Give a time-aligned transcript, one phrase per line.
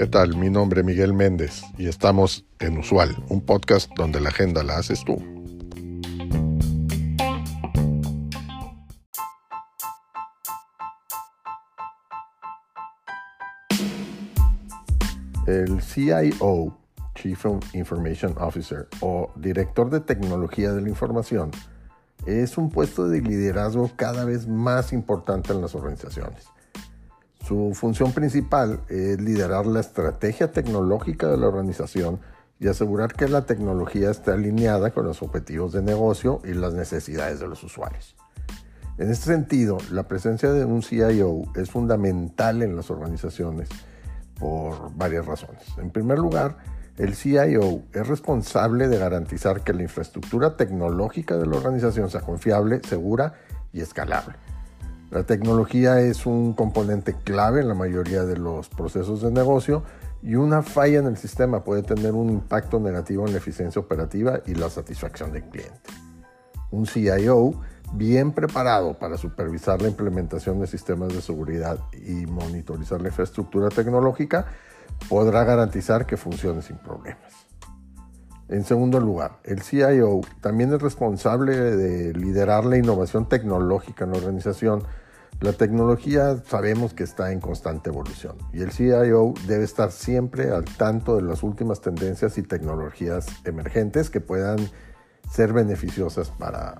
[0.00, 0.34] ¿Qué tal?
[0.36, 4.78] Mi nombre es Miguel Méndez y estamos en Usual, un podcast donde la agenda la
[4.78, 5.16] haces tú.
[15.46, 16.78] El CIO,
[17.14, 17.44] Chief
[17.74, 21.50] Information Officer o Director de Tecnología de la Información,
[22.26, 26.44] es un puesto de liderazgo cada vez más importante en las organizaciones.
[27.46, 32.20] Su función principal es liderar la estrategia tecnológica de la organización
[32.60, 37.40] y asegurar que la tecnología esté alineada con los objetivos de negocio y las necesidades
[37.40, 38.14] de los usuarios.
[38.98, 43.70] En este sentido, la presencia de un CIO es fundamental en las organizaciones
[44.38, 45.62] por varias razones.
[45.78, 46.58] En primer lugar,
[47.00, 52.82] el CIO es responsable de garantizar que la infraestructura tecnológica de la organización sea confiable,
[52.86, 53.32] segura
[53.72, 54.34] y escalable.
[55.10, 59.82] La tecnología es un componente clave en la mayoría de los procesos de negocio
[60.22, 64.40] y una falla en el sistema puede tener un impacto negativo en la eficiencia operativa
[64.44, 65.90] y la satisfacción del cliente.
[66.70, 67.54] Un CIO
[67.94, 74.46] bien preparado para supervisar la implementación de sistemas de seguridad y monitorizar la infraestructura tecnológica,
[75.08, 77.50] podrá garantizar que funcione sin problemas.
[78.48, 84.18] En segundo lugar, el CIO también es responsable de liderar la innovación tecnológica en la
[84.18, 84.82] organización.
[85.40, 90.64] La tecnología sabemos que está en constante evolución y el CIO debe estar siempre al
[90.64, 94.58] tanto de las últimas tendencias y tecnologías emergentes que puedan
[95.30, 96.74] ser beneficiosas para,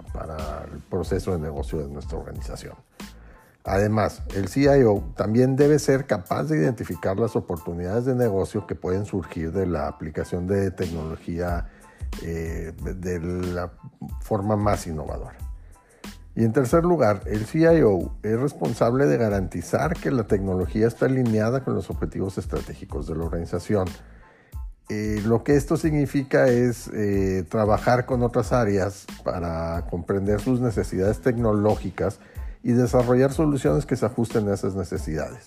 [0.72, 2.74] el proceso de negocio de nuestra organización.
[3.64, 9.04] Además, el CIO también debe ser capaz de identificar las oportunidades de negocio que pueden
[9.04, 11.68] surgir de la aplicación de tecnología
[12.22, 13.72] eh, de la
[14.20, 15.36] forma más innovadora.
[16.34, 21.62] Y en tercer lugar, el CIO es responsable de garantizar que la tecnología está alineada
[21.62, 23.86] con los objetivos estratégicos de la organización
[24.90, 31.20] eh, lo que esto significa es eh, trabajar con otras áreas para comprender sus necesidades
[31.20, 32.18] tecnológicas
[32.62, 35.46] y desarrollar soluciones que se ajusten a esas necesidades.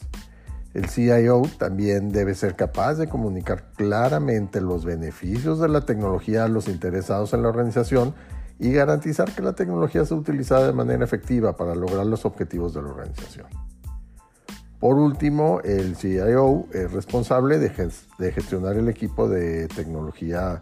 [0.74, 6.47] El CIO también debe ser capaz de comunicar claramente los beneficios de la tecnología a
[6.47, 8.16] los interesados en la organización
[8.57, 12.81] y garantizar que la tecnología sea utilizada de manera efectiva para lograr los objetivos de
[12.81, 13.47] la organización.
[14.79, 17.69] Por último, el CIO es responsable de,
[18.31, 20.62] gestionar el equipo de tecnología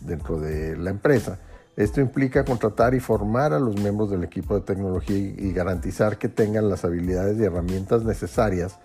[0.00, 1.38] dentro de la empresa.
[1.78, 6.28] Esto implica contratar y formar a los miembros del equipo de tecnología y garantizar que
[6.28, 8.80] tengan las habilidades y herramientas necesarias,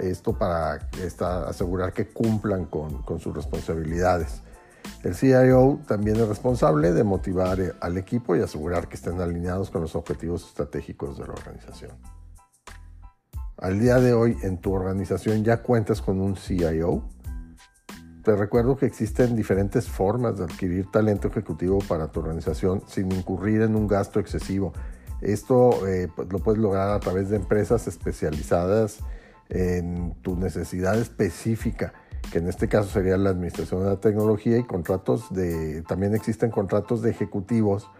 [0.00, 0.80] esto para
[1.46, 4.42] asegurar que cumplan con, con sus responsabilidades.
[5.04, 9.82] El CIO también es responsable de motivar al equipo y asegurar que estén alineados con
[9.82, 11.92] los objetivos estratégicos de la organización.
[13.56, 17.04] Al día de hoy en tu organización ya cuentas con un CIO.
[18.22, 23.62] Te recuerdo que existen diferentes formas de adquirir talento ejecutivo para tu organización sin incurrir
[23.62, 24.72] en un gasto excesivo.
[25.20, 29.00] Esto eh, pues, lo puedes lograr a través de empresas especializadas
[29.48, 31.94] en tu necesidad específica,
[32.30, 36.52] que en este caso sería la administración de la tecnología y contratos de, también existen
[36.52, 37.90] contratos de ejecutivos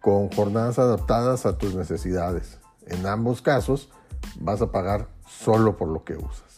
[0.00, 2.58] con jornadas adaptadas a tus necesidades.
[2.88, 3.90] En ambos casos,
[4.40, 6.57] vas a pagar solo por lo que usas.